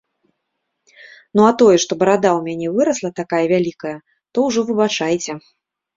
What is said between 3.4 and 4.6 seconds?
вялікая, то ўжо